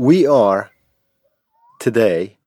[0.00, 0.70] We are
[1.78, 2.38] today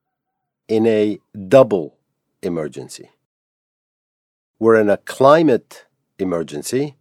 [0.68, 2.00] in a double
[2.42, 3.12] emergency.
[4.58, 5.86] We're in a climate
[6.18, 6.96] emergency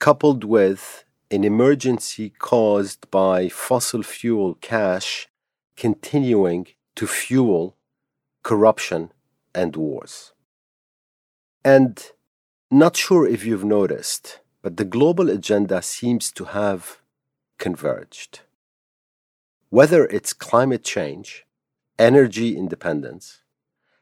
[0.00, 5.28] coupled with an emergency caused by fossil fuel cash
[5.78, 7.74] continuing to fuel
[8.42, 9.12] corruption
[9.54, 10.34] and wars.
[11.64, 11.98] And
[12.70, 16.98] not sure if you've noticed, but the global agenda seems to have
[17.56, 18.40] converged.
[19.70, 21.44] Whether it's climate change,
[21.98, 23.42] energy independence,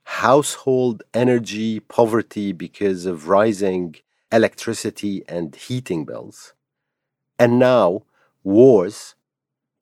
[0.05, 3.97] household energy poverty because of rising
[4.31, 6.55] electricity and heating bills,
[7.37, 8.05] and now
[8.45, 9.17] wars,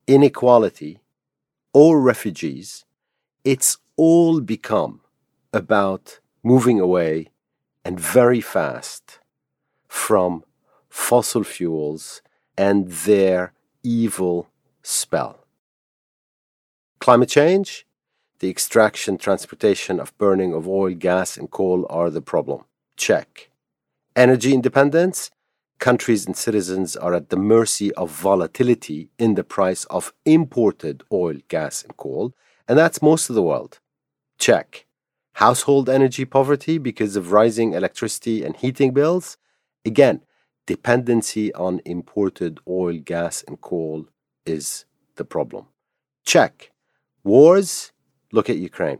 [0.07, 1.01] inequality,
[1.71, 2.83] or refugees,
[3.43, 5.01] it's all become
[5.53, 7.27] about moving away
[7.83, 9.19] and very fast
[9.87, 10.43] from
[10.89, 12.23] fossil fuels
[12.57, 14.49] and their evil
[14.81, 15.44] spell.
[17.05, 17.85] Climate change,
[18.39, 22.63] the extraction, transportation of burning of oil, gas, and coal are the problem.
[22.97, 23.51] Check.
[24.15, 25.29] Energy independence,
[25.77, 31.35] countries and citizens are at the mercy of volatility in the price of imported oil,
[31.47, 32.33] gas, and coal,
[32.67, 33.77] and that's most of the world.
[34.39, 34.87] Check.
[35.33, 39.37] Household energy poverty because of rising electricity and heating bills,
[39.85, 40.21] again,
[40.65, 44.07] dependency on imported oil, gas, and coal
[44.43, 44.85] is
[45.17, 45.67] the problem.
[46.25, 46.71] Check.
[47.25, 47.91] Wars,
[48.31, 48.99] look at Ukraine.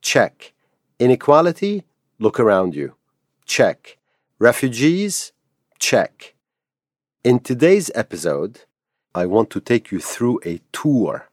[0.00, 0.54] Check.
[0.98, 1.84] Inequality,
[2.18, 2.94] look around you.
[3.44, 3.98] Check.
[4.38, 5.32] Refugees,
[5.78, 6.34] check.
[7.22, 8.62] In today's episode,
[9.14, 11.28] I want to take you through a tour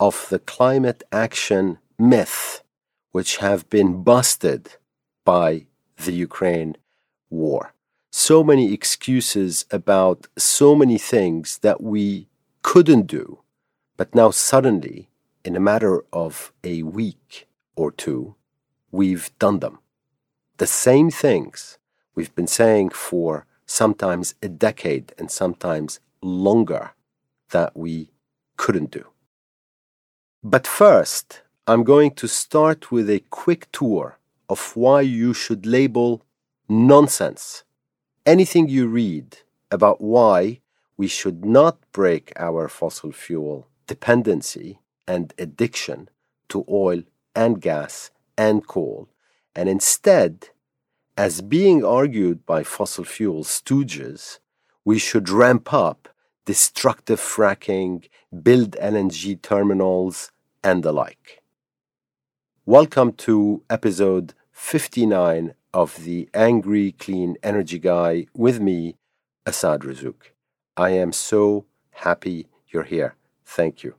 [0.00, 2.64] of the climate action myth,
[3.12, 4.70] which have been busted
[5.24, 5.66] by
[6.04, 6.76] the Ukraine
[7.30, 7.74] war.
[8.10, 12.26] So many excuses about so many things that we
[12.62, 13.38] couldn't do,
[13.96, 15.10] but now suddenly,
[15.46, 18.34] in a matter of a week or two,
[18.90, 19.78] we've done them.
[20.56, 21.78] The same things
[22.16, 26.90] we've been saying for sometimes a decade and sometimes longer
[27.50, 28.10] that we
[28.56, 29.06] couldn't do.
[30.42, 34.18] But first, I'm going to start with a quick tour
[34.48, 36.22] of why you should label
[36.68, 37.62] nonsense
[38.24, 39.38] anything you read
[39.70, 40.60] about why
[40.96, 46.08] we should not break our fossil fuel dependency and addiction
[46.48, 47.02] to oil
[47.34, 49.08] and gas and coal,
[49.54, 50.50] and instead
[51.16, 54.38] as being argued by fossil fuel stooges,
[54.84, 56.08] we should ramp up
[56.44, 58.08] destructive fracking,
[58.42, 60.30] build LNG terminals,
[60.62, 61.42] and the like.
[62.66, 68.96] Welcome to episode 59 of the Angry Clean Energy Guy with me,
[69.44, 70.32] Assaad Razzouk.
[70.76, 73.14] I am so happy you're here.
[73.44, 73.94] Thank you.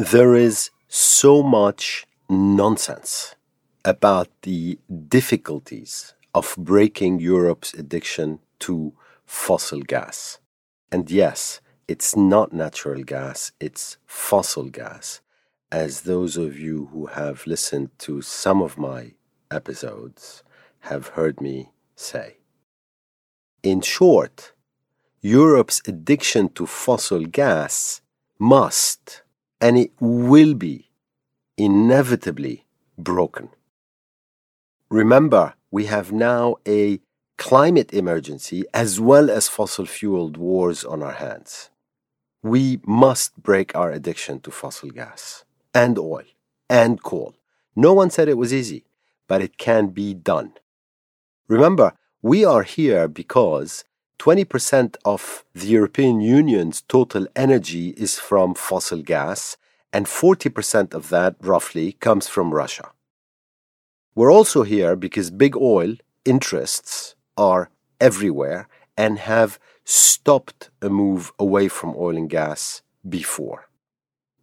[0.00, 3.34] There is so much nonsense
[3.84, 4.78] about the
[5.08, 8.94] difficulties of breaking Europe's addiction to
[9.26, 10.38] fossil gas.
[10.90, 15.20] And yes, it's not natural gas, it's fossil gas.
[15.70, 19.12] As those of you who have listened to some of my
[19.50, 20.42] episodes
[20.78, 22.38] have heard me say.
[23.62, 24.52] In short,
[25.20, 28.00] Europe's addiction to fossil gas
[28.38, 29.24] must
[29.60, 30.90] and it will be
[31.56, 32.64] inevitably
[32.96, 33.50] broken.
[34.88, 37.00] Remember, we have now a
[37.36, 41.70] climate emergency as well as fossil fueled wars on our hands.
[42.42, 45.44] We must break our addiction to fossil gas
[45.74, 46.24] and oil
[46.68, 47.34] and coal.
[47.76, 48.84] No one said it was easy,
[49.28, 50.54] but it can be done.
[51.48, 51.92] Remember,
[52.22, 53.84] we are here because
[54.20, 59.56] 20% of the European Union's total energy is from fossil gas,
[59.94, 62.90] and 40% of that, roughly, comes from Russia.
[64.14, 65.94] We're also here because big oil
[66.26, 73.70] interests are everywhere and have stopped a move away from oil and gas before.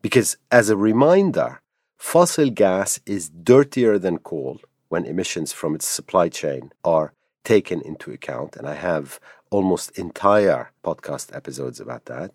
[0.02, 1.62] Because, as a reminder,
[1.98, 4.60] fossil gas is dirtier than coal
[4.90, 7.14] when emissions from its supply chain are
[7.44, 9.20] taken into account, and I have
[9.50, 12.32] almost entire podcast episodes about that.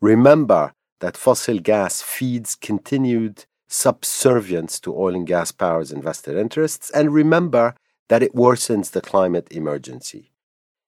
[0.00, 6.90] Remember that fossil gas feeds continued subservience to oil and gas powers and vested interests,
[6.90, 7.74] and remember
[8.08, 10.30] that it worsens the climate emergency.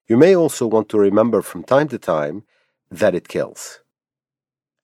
[0.07, 2.43] You may also want to remember from time to time
[2.89, 3.81] that it kills.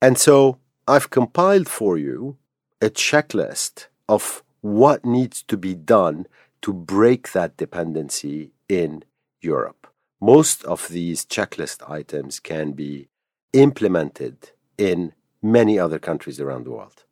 [0.01, 0.57] And so
[0.87, 2.37] I've compiled for you
[2.81, 6.27] a checklist of what needs to be done
[6.61, 9.03] to break that dependency in
[9.39, 9.87] Europe.
[10.23, 13.09] Most of these checklist items can be
[13.51, 15.11] implemented in
[15.41, 17.03] many other countries around the world.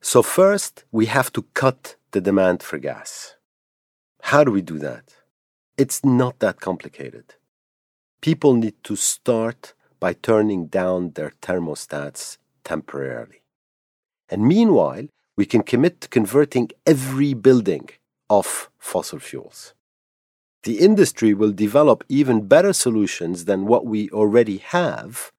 [0.00, 3.36] So, first, we have to cut the demand for gas.
[4.22, 5.04] How do we do that?
[5.78, 7.36] It's not that complicated.
[8.20, 13.42] People need to start by turning down their thermostats temporarily.
[14.28, 15.06] And meanwhile,
[15.36, 17.88] we can commit to converting every building
[18.28, 19.74] off fossil fuels.
[20.62, 25.32] The industry will develop even better solutions than what we already have,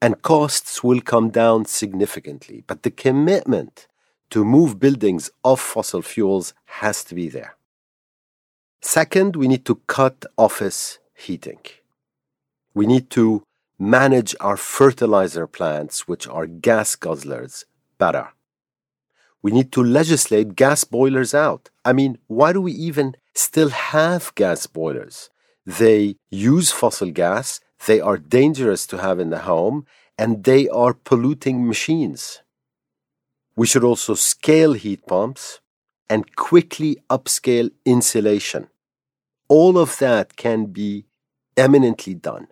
[0.00, 2.64] and costs will come down significantly.
[2.66, 3.86] But the commitment
[4.30, 7.56] to move buildings off fossil fuels has to be there.
[8.80, 11.60] Second, we need to cut office heating.
[12.74, 13.44] We need to
[13.78, 17.64] manage our fertilizer plants, which are gas guzzlers,
[17.98, 18.28] better.
[19.44, 21.68] We need to legislate gas boilers out.
[21.84, 25.28] I mean, why do we even still have gas boilers?
[25.66, 29.84] They use fossil gas, they are dangerous to have in the home,
[30.16, 32.40] and they are polluting machines.
[33.54, 35.60] We should also scale heat pumps
[36.08, 38.68] and quickly upscale insulation.
[39.48, 41.04] All of that can be
[41.54, 42.48] eminently done.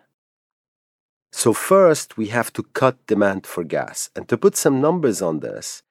[1.31, 4.11] So, first, we have to cut demand for gas.
[4.15, 5.81] And to put some numbers on this,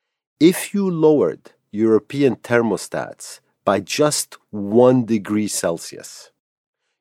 [0.43, 6.33] if you lowered European thermostats by just one degree Celsius,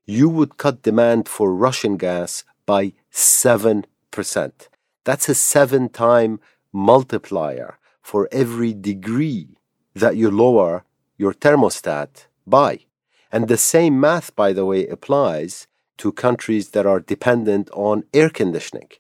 [0.06, 3.86] you would cut demand for Russian gas by 7%.
[5.06, 6.40] That's a seven time
[6.72, 9.58] multiplier for every degree
[9.96, 10.86] that you lower
[11.18, 12.82] your thermostat by.
[13.32, 15.66] And the same math, by the way, applies
[15.98, 18.92] to countries that are dependent on air conditioning.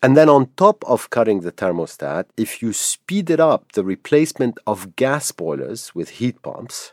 [0.00, 4.94] And then, on top of cutting the thermostat, if you speeded up the replacement of
[4.94, 6.92] gas boilers with heat pumps,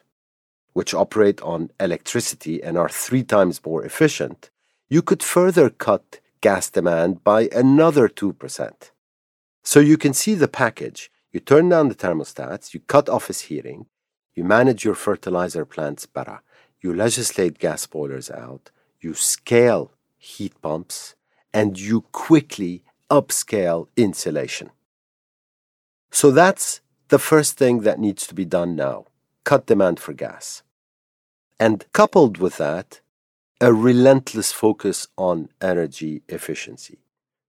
[0.74, 4.50] which operate on electricity and are three times more efficient,
[4.90, 8.92] you could further cut gas demand by another 2%.
[9.64, 11.12] So you can see the package.
[11.32, 13.86] You turn down the thermostats, you cut office heating,
[14.34, 16.42] you manage your fertilizer plants better,
[16.82, 21.16] you legislate gas boilers out, you scale heat pumps,
[21.54, 24.72] and you quickly upscale insulation.
[26.12, 29.06] So that's the first thing that needs to be done now
[29.44, 30.64] cut demand for gas.
[31.60, 33.02] And coupled with that,
[33.62, 37.00] a relentless focus on energy efficiency.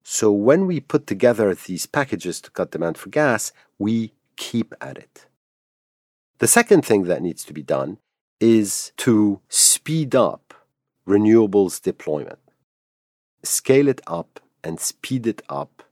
[0.05, 4.99] So when we put together these packages to cut demand for gas, we keep at
[4.99, 5.27] it.
[6.39, 7.99] The second thing that needs to be done
[8.39, 10.55] is to speed up
[11.09, 12.39] renewables deployment.
[13.43, 15.85] Scale it up and speed it up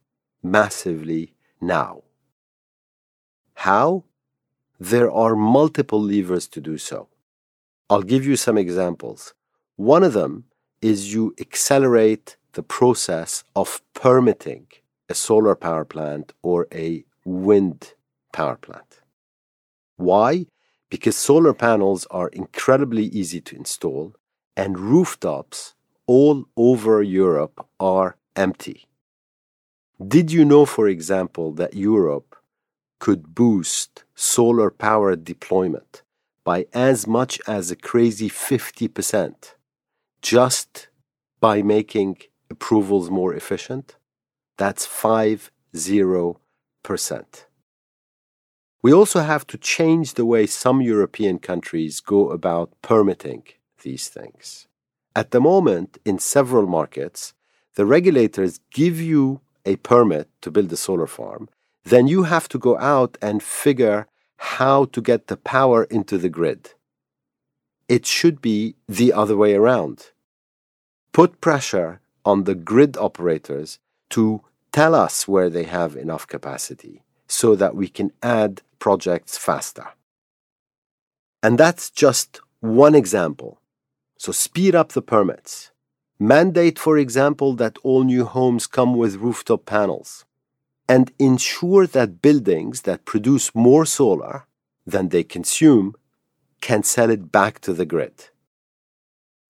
[0.42, 2.02] massively now.
[3.54, 4.04] How?
[4.80, 7.08] There are multiple levers to do so.
[7.88, 9.32] I'll give you some examples.
[9.76, 10.32] One of them
[10.82, 14.66] is you accelerate the process of permitting
[15.08, 17.94] a solar power plant or a wind
[18.32, 19.00] power plant.
[19.96, 20.46] Why?
[20.90, 24.14] Because solar panels are incredibly easy to install
[24.56, 25.74] and rooftops
[26.06, 28.86] all over Europe are empty.
[30.06, 32.36] Did you know, for example, that Europe
[32.98, 36.02] could boost solar power deployment
[36.44, 39.54] by as much as a crazy 50%
[40.20, 40.88] just
[41.40, 42.16] by making
[42.50, 43.96] approvals more efficient?
[44.56, 46.36] That's 50%.
[48.82, 53.44] We also have to change the way some European countries go about permitting
[53.82, 54.66] these things.
[55.16, 57.32] At the moment, in several markets,
[57.74, 61.48] the regulators give you a permit to build a solar farm,
[61.84, 66.28] then you have to go out and figure how to get the power into the
[66.28, 66.72] grid.
[67.88, 70.10] It should be the other way around.
[71.12, 73.78] Put pressure on the grid operators
[74.10, 79.88] to tell us where they have enough capacity so that we can add projects faster.
[81.42, 83.60] And that's just one example.
[84.18, 85.70] So speed up the permits.
[86.18, 90.24] Mandate, for example, that all new homes come with rooftop panels.
[90.88, 94.46] And ensure that buildings that produce more solar
[94.86, 95.94] than they consume
[96.60, 98.28] can sell it back to the grid.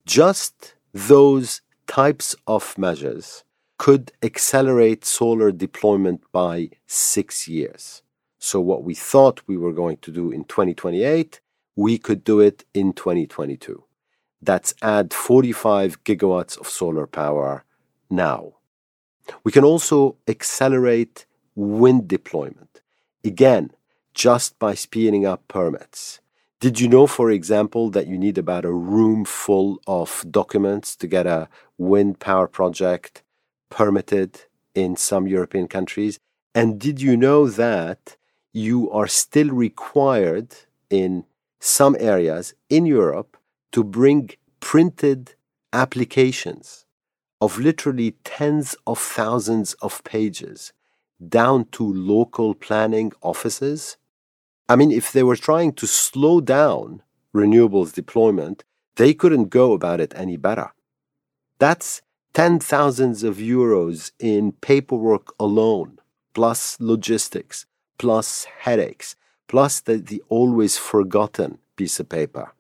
[0.07, 3.45] Just those types of measures
[3.79, 8.03] could accelerate solar deployment by six years.
[8.39, 11.41] So, what we thought we were going to do in 2028,
[11.77, 13.85] we could do it in 2022
[14.45, 17.65] that's add 45 gigawatts of solar power
[18.11, 18.55] now.
[19.43, 22.83] We can also accelerate wind deployment,
[23.25, 23.71] again,
[24.13, 26.21] just by speeding up permits.
[26.61, 31.07] Did you know, for example, that you need about a room full of documents to
[31.07, 33.23] get a wind power project
[33.71, 34.43] permitted
[34.75, 36.19] in some European countries?
[36.55, 38.17] And did you know that
[38.53, 40.55] you are still required
[40.89, 41.25] in
[41.61, 43.37] some areas in Europe
[43.75, 45.35] to bring printed
[45.73, 46.87] applications
[47.41, 50.73] of literally tens of thousands of pages
[51.29, 53.97] down to local planning offices?
[54.69, 57.03] I mean, if they were trying to slow down
[57.35, 58.63] renewables deployment,
[58.95, 60.73] they couldn't go about it any better.
[61.59, 62.01] That's
[62.33, 65.99] ten thousands of euros in paperwork alone
[66.33, 67.67] plus logistics,
[67.99, 69.17] plus headaches,
[69.49, 72.55] plus the, the always forgotten piece of paper.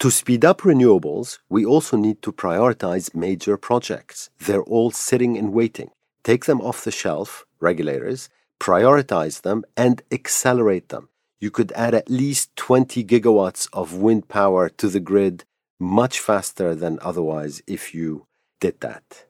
[0.00, 4.28] To speed up renewables, we also need to prioritize major projects.
[4.38, 5.90] They're all sitting and waiting.
[6.22, 8.28] Take them off the shelf, regulators,
[8.60, 11.08] prioritize them, and accelerate them.
[11.40, 15.44] You could add at least 20 gigawatts of wind power to the grid
[15.78, 18.26] much faster than otherwise if you
[18.60, 19.24] did that.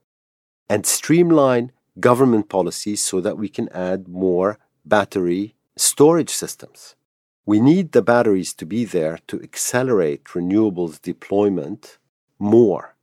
[0.69, 1.71] And streamline
[2.01, 6.96] government policies so that we can add more battery storage systems.
[7.47, 11.99] We need the batteries to be there to accelerate renewables deployment
[12.41, 12.97] more.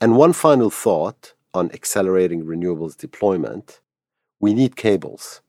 [0.00, 3.80] And one final thought on accelerating renewables deployment
[4.40, 5.40] we need cables.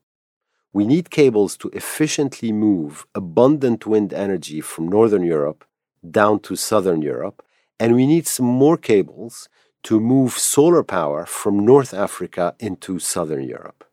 [0.72, 5.66] We need cables to efficiently move abundant wind energy from Northern Europe
[6.10, 7.44] down to Southern Europe,
[7.80, 9.50] and we need some more cables
[9.84, 13.84] to move solar power from North Africa into Southern Europe.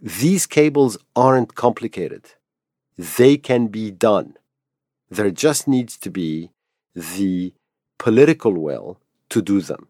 [0.00, 2.34] These cables aren't complicated.
[3.00, 4.36] They can be done.
[5.08, 6.50] There just needs to be
[6.94, 7.54] the
[7.98, 9.88] political will to do them.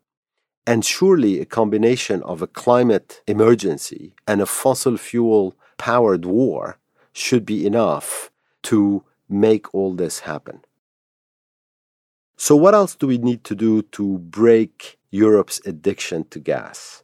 [0.65, 6.79] And surely a combination of a climate emergency and a fossil fuel powered war
[7.13, 8.31] should be enough
[8.71, 10.61] to make all this happen.
[12.37, 17.03] So, what else do we need to do to break Europe's addiction to gas?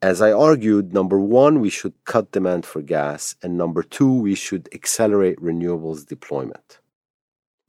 [0.00, 4.36] As I argued, number one, we should cut demand for gas, and number two, we
[4.36, 6.78] should accelerate renewables deployment.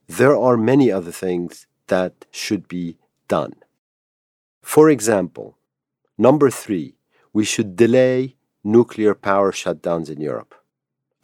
[0.06, 3.54] There are many other things that should be done.
[4.62, 5.58] For example,
[6.16, 6.94] number three,
[7.32, 10.54] we should delay nuclear power shutdowns in Europe.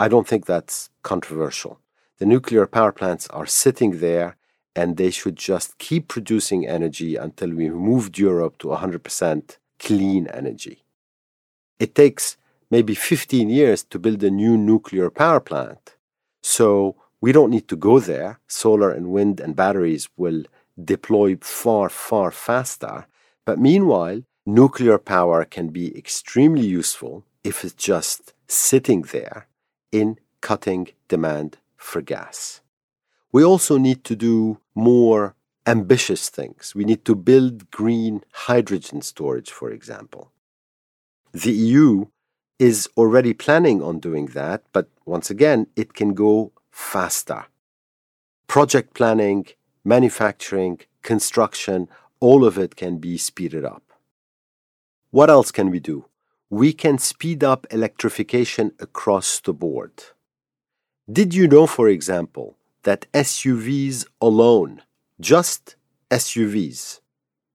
[0.00, 1.78] I don't think that's controversial.
[2.18, 4.36] The nuclear power plants are sitting there
[4.74, 10.85] and they should just keep producing energy until we moved Europe to 100% clean energy.
[11.78, 12.36] It takes
[12.70, 15.96] maybe 15 years to build a new nuclear power plant.
[16.42, 18.40] So we don't need to go there.
[18.46, 20.44] Solar and wind and batteries will
[20.82, 23.06] deploy far, far faster.
[23.44, 29.46] But meanwhile, nuclear power can be extremely useful if it's just sitting there
[29.92, 32.60] in cutting demand for gas.
[33.32, 35.34] We also need to do more
[35.66, 36.74] ambitious things.
[36.74, 40.30] We need to build green hydrogen storage, for example.
[41.36, 42.06] The EU
[42.58, 47.44] is already planning on doing that, but once again, it can go faster.
[48.48, 49.44] Project planning,
[49.84, 51.90] manufacturing, construction,
[52.20, 53.82] all of it can be speeded up.
[55.10, 56.06] What else can we do?
[56.48, 59.92] We can speed up electrification across the board.
[61.12, 64.80] Did you know, for example, that SUVs alone,
[65.20, 65.76] just
[66.10, 67.00] SUVs,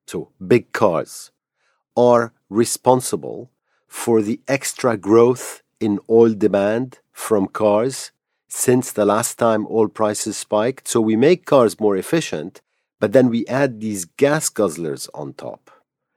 [0.06, 1.32] so big cars,
[1.98, 3.50] are responsible
[3.92, 5.48] for the extra growth
[5.80, 8.12] in oil demand from cars
[8.48, 10.88] since the last time oil prices spiked.
[10.88, 12.62] So we make cars more efficient,
[13.00, 15.70] but then we add these gas guzzlers on top.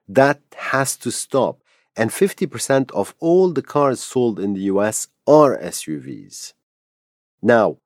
[0.08, 0.40] That
[0.72, 1.60] has to stop.
[1.96, 6.52] And 50% of all the cars sold in the US are SUVs.
[7.42, 7.78] Now,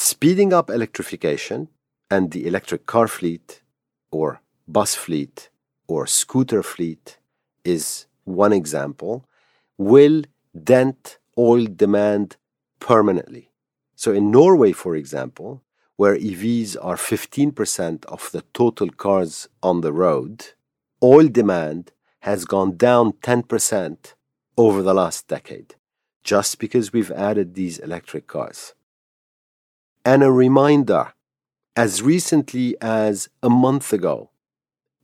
[0.00, 1.68] Speeding up electrification
[2.08, 3.62] and the electric car fleet
[4.12, 5.50] or bus fleet
[5.88, 7.18] or scooter fleet
[7.64, 9.24] is one example,
[9.76, 10.22] will
[10.62, 12.36] dent oil demand
[12.80, 13.50] permanently.
[13.94, 15.62] So in Norway, for example,
[15.96, 20.46] where EVs are 15% of the total cars on the road,
[21.02, 24.14] oil demand has gone down 10%
[24.56, 25.74] over the last decade,
[26.22, 28.74] just because we've added these electric cars
[30.08, 31.12] and a reminder
[31.76, 34.30] as recently as a month ago,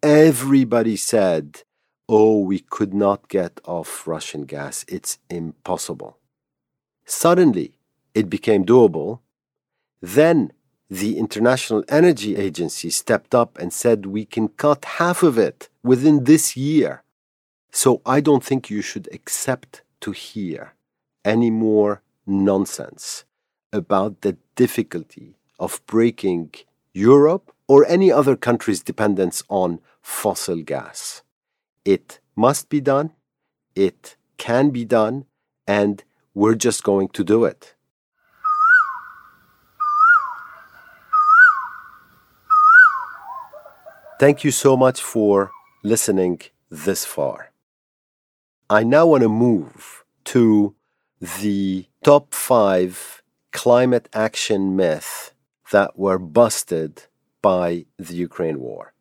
[0.02, 1.62] everybody said,
[2.08, 4.84] Oh, we could not get off Russian gas.
[4.88, 6.18] It's impossible.
[7.06, 7.78] Suddenly,
[8.14, 9.20] it became doable.
[10.02, 10.52] Then
[10.90, 16.24] the International Energy Agency stepped up and said we can cut half of it within
[16.24, 17.02] this year.
[17.72, 20.74] So I don't think you should accept to hear
[21.24, 23.24] any more nonsense
[23.72, 26.52] about the difficulty of breaking
[26.92, 31.22] Europe or any other country's dependence on fossil gas.
[31.84, 33.12] It must be done,
[33.74, 35.26] it can be done,
[35.66, 36.02] and
[36.34, 37.74] we're just going to do it.
[44.18, 45.50] Thank you so much for
[45.82, 47.50] listening this far.
[48.70, 50.74] I now want to move to
[51.20, 53.22] the top five
[53.52, 55.32] climate action myths
[55.70, 57.04] that were busted
[57.42, 58.93] by the Ukraine war.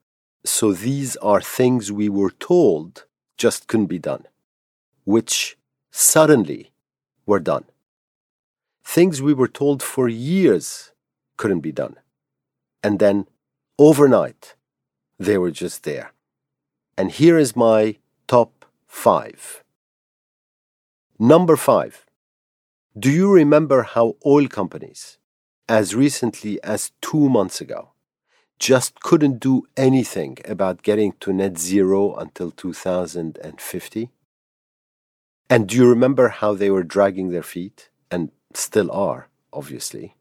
[0.46, 3.06] So these are things we were told
[3.38, 4.26] just couldn't be done,
[5.06, 5.58] which
[5.92, 6.72] suddenly
[7.26, 7.66] were done.
[8.84, 10.92] Things we were told for years
[11.38, 11.96] couldn't be done.
[12.84, 13.28] And then
[13.80, 14.56] overnight,
[15.18, 16.12] they were just there.
[16.98, 17.98] And here is my
[18.28, 19.64] top five.
[21.18, 22.06] Number five.
[23.00, 25.18] Do you remember how oil companies,
[25.68, 27.93] as recently as two months ago,
[28.60, 34.10] just couldn't do anything about getting to net zero until 2050?
[35.50, 37.90] And do you remember how they were dragging their feet?
[38.10, 40.16] And still are, obviously.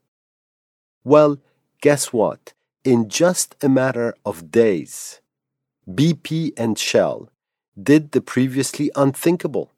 [1.03, 1.39] Well,
[1.81, 2.53] guess what?
[2.83, 5.21] In just a matter of days,
[5.89, 7.29] BP and Shell
[7.81, 9.71] did the previously unthinkable.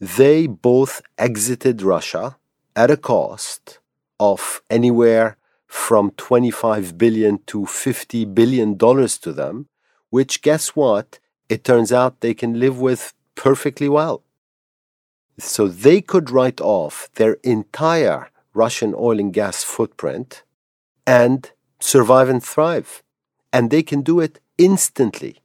[0.00, 2.36] They both exited Russia
[2.76, 3.80] at a cost
[4.20, 5.37] of anywhere
[5.68, 9.68] from 25 billion to 50 billion dollars to them,
[10.10, 11.20] which guess what?
[11.48, 14.24] It turns out they can live with perfectly well.
[15.38, 20.42] So they could write off their entire Russian oil and gas footprint
[21.06, 23.02] and survive and thrive.
[23.52, 25.38] And they can do it instantly.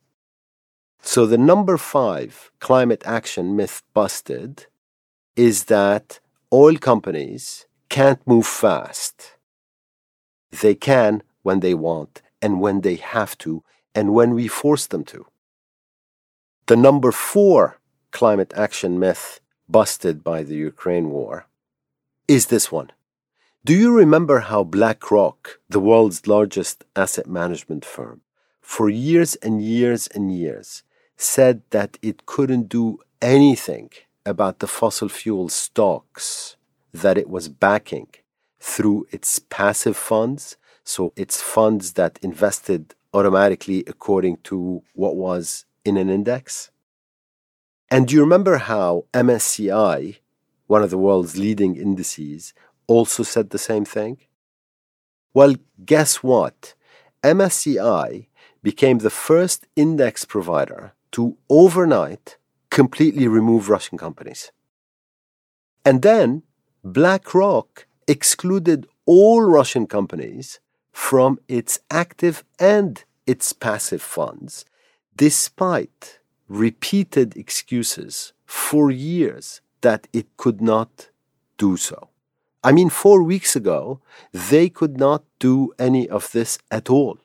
[1.02, 4.66] So the number five climate action myth busted
[5.36, 6.20] is that
[6.52, 9.38] oil companies can't move fast.
[10.62, 13.64] They can when they want and when they have to
[13.96, 15.26] and when we force them to.
[16.68, 17.80] The number four
[18.12, 21.48] climate action myth busted by the Ukraine war
[22.28, 22.92] is this one.
[23.66, 28.22] Do you remember how BlackRock, the world's largest asset management firm,
[28.62, 30.84] for years and years and years
[31.18, 33.90] said that it couldn't do anything
[34.26, 36.56] about the fossil fuel stocks
[36.94, 38.08] that it was backing
[38.64, 45.98] through its passive funds, so its funds that invested automatically according to what was in
[45.98, 46.72] an index?
[47.92, 50.18] And do you remember how MSCI,
[50.68, 52.54] one of the world's leading indices,
[52.88, 54.18] also said the same thing?
[55.34, 56.74] Well, guess what?
[57.22, 58.28] MSCI
[58.64, 62.38] became the first index provider to overnight
[62.70, 64.52] completely remove Russian companies.
[65.84, 66.44] And then
[66.84, 70.60] BlackRock excluded all Russian companies
[70.92, 74.66] from its active and its passive funds,
[75.16, 81.10] despite repeated excuses for years that it could not
[81.58, 82.10] do so.
[82.64, 84.00] I mean, four weeks ago,
[84.32, 87.18] they could not do any of this at all.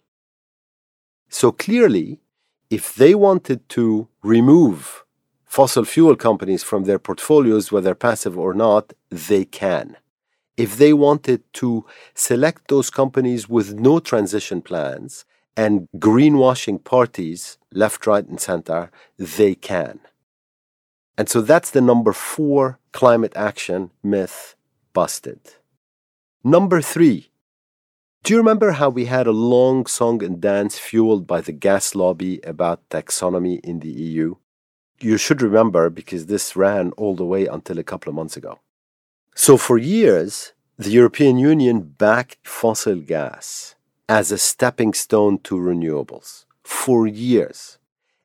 [1.28, 2.20] So clearly,
[2.70, 5.04] if they wanted to remove
[5.44, 9.96] fossil fuel companies from their portfolios, whether passive or not, they can.
[10.58, 15.24] If they wanted to select those companies with no transition plans
[15.56, 20.00] and greenwashing parties, left, right, and center, they can.
[21.16, 24.56] And so that's the number four climate action myth
[24.92, 25.40] busted.
[26.42, 27.30] Number three,
[28.24, 31.94] do you remember how we had a long song and dance fueled by the gas
[31.94, 34.34] lobby about taxonomy in the EU?
[35.00, 38.58] You should remember because this ran all the way until a couple of months ago.
[39.40, 43.76] So, for years, the European Union backed fossil gas
[44.08, 47.78] as a stepping stone to renewables for years.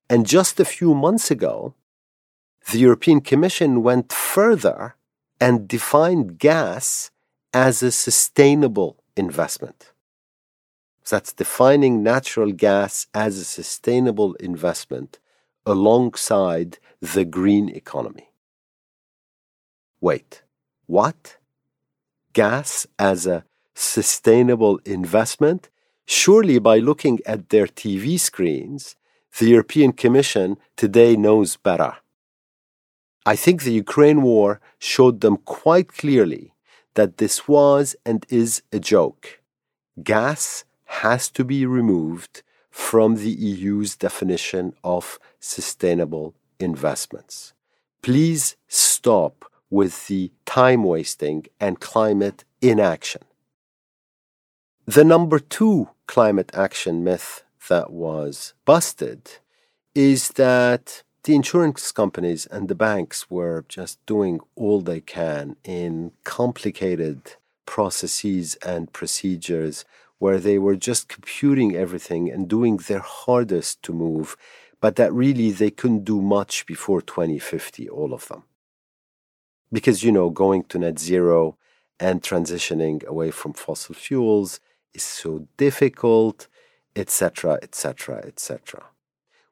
[0.10, 1.76] And just a few months ago,
[2.72, 4.96] the European Commission went further
[5.40, 7.12] and defined gas
[7.54, 9.94] as a sustainable investment.
[11.04, 15.20] So that's defining natural gas as a sustainable investment
[15.64, 18.32] alongside the green economy.
[20.02, 20.43] Wait,
[20.88, 21.38] what?
[22.34, 25.70] Gas as a sustainable investment?
[26.06, 28.96] Surely, by looking at their TV screens,
[29.40, 31.96] the European Commission today knows better.
[33.26, 36.54] I think the Ukraine war showed them quite clearly
[36.96, 39.42] that this was and is a joke.
[40.04, 47.54] Gas has to be removed from the EU's definition of sustainable investments.
[48.02, 53.24] Please stop with the time wasting and climate inaction.
[54.86, 59.22] The number two climate action myth that was busted
[59.96, 66.12] is that the insurance companies and the banks were just doing all they can in
[66.24, 69.86] complicated processes and procedures
[70.20, 74.38] where they were just computing everything and doing their hardest to move,
[74.80, 78.44] but that really they couldn't do much before 2050, all of them.
[79.74, 81.58] Because, you know, going to net zero
[82.00, 84.60] and transitioning away from fossil fuels
[84.94, 86.48] is so difficult,
[86.96, 88.84] etc., etc., etc.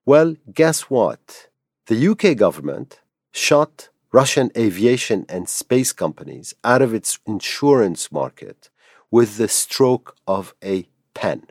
[0.05, 1.49] Well, guess what?
[1.88, 8.69] The UK government shut Russian aviation and space companies out of its insurance market
[9.10, 11.47] with the stroke of a pen.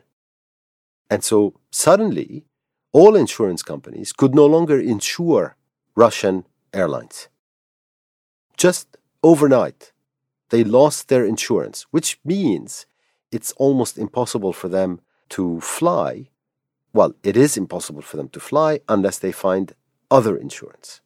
[1.09, 2.45] And so suddenly,
[2.91, 5.55] all insurance companies could no longer insure
[5.95, 7.27] Russian airlines.
[8.61, 9.91] Just overnight,
[10.51, 12.85] they lost their insurance, which means
[13.31, 16.29] it's almost impossible for them to fly.
[16.93, 19.73] Well, it is impossible for them to fly unless they find
[20.11, 21.01] other insurance.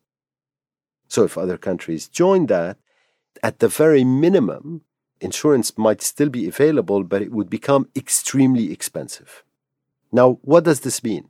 [1.08, 2.76] So, if other countries join that,
[3.42, 4.82] at the very minimum,
[5.22, 9.46] insurance might still be available, but it would become extremely expensive.
[10.12, 11.30] Now, what does this mean?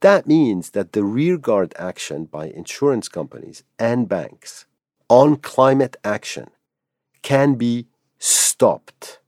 [0.00, 4.66] That means that the rearguard action by insurance companies and banks
[5.12, 6.48] on climate action
[7.20, 7.86] can be
[8.18, 9.18] stopped.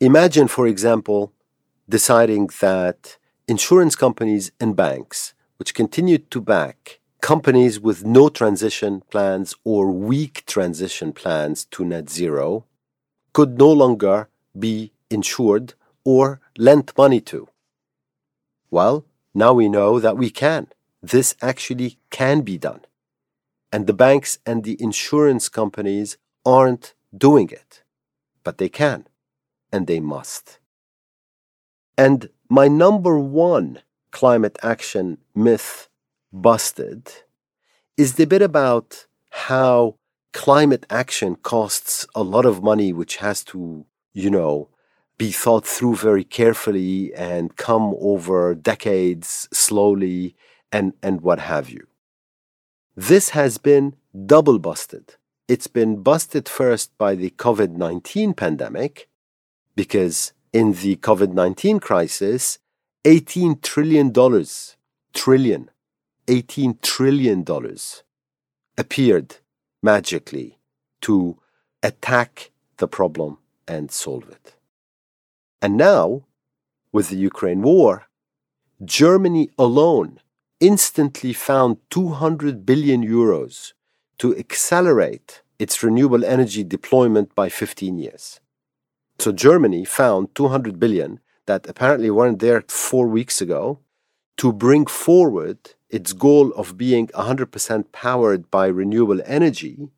[0.00, 1.32] Imagine, for example,
[1.88, 9.54] deciding that insurance companies and banks, which continued to back companies with no transition plans
[9.62, 12.64] or weak transition plans to net zero,
[13.32, 17.46] could no longer be insured or lent money to.
[18.72, 20.66] Well, now we know that we can.
[21.00, 22.80] This actually can be done.
[23.74, 26.94] And the banks and the insurance companies aren't
[27.26, 27.82] doing it,
[28.44, 29.08] but they can
[29.72, 30.60] and they must.
[31.98, 33.80] And my number one
[34.12, 35.88] climate action myth
[36.32, 37.10] busted
[37.96, 39.06] is the bit about
[39.48, 39.96] how
[40.32, 44.68] climate action costs a lot of money, which has to, you know,
[45.18, 50.36] be thought through very carefully and come over decades slowly
[50.70, 51.88] and, and what have you.
[52.96, 55.16] This has been double busted.
[55.48, 59.08] It's been busted first by the COVID 19 pandemic,
[59.74, 62.60] because in the COVID 19 crisis,
[63.02, 64.12] $18 trillion,
[65.12, 65.70] trillion,
[66.28, 67.44] $18 trillion
[68.78, 69.36] appeared
[69.82, 70.58] magically
[71.00, 71.38] to
[71.82, 74.54] attack the problem and solve it.
[75.60, 76.22] And now,
[76.92, 78.06] with the Ukraine war,
[78.84, 80.20] Germany alone
[80.60, 83.72] instantly found 200 billion euros
[84.18, 88.40] to accelerate its renewable energy deployment by 15 years.
[89.18, 93.78] So Germany found 200 billion that apparently weren't there four weeks ago
[94.36, 99.88] to bring forward its goal of being 100% powered by renewable energy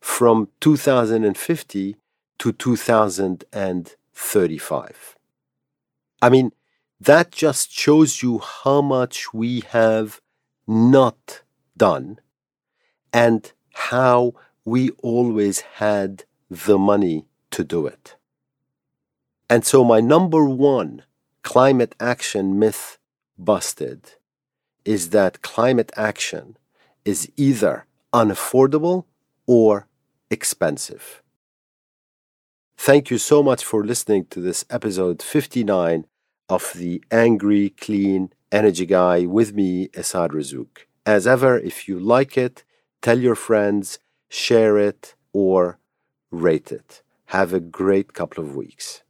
[0.00, 1.96] from 2050
[2.38, 5.16] to 2035.
[6.20, 6.52] I mean,
[7.06, 10.20] that just shows you how much we have
[10.66, 11.42] not
[11.76, 12.20] done
[13.12, 14.34] and how
[14.64, 18.16] we always had the money to do it.
[19.50, 21.02] And so, my number one
[21.42, 22.98] climate action myth
[23.36, 24.12] busted
[24.84, 26.56] is that climate action
[27.04, 29.06] is either unaffordable
[29.46, 29.88] or
[30.30, 31.22] expensive.
[32.76, 36.04] Thank you so much for listening to this episode 59
[36.52, 40.74] of the Angry Clean Energy Guy with me, Assaad Razzouk.
[41.06, 42.62] As ever, if you like it,
[43.00, 45.78] tell your friends, share it, or
[46.30, 47.00] rate it.
[47.36, 49.02] Have a great couple of weeks.